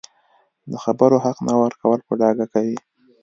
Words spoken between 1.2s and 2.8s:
حق نه ورکول په ډاګه کوي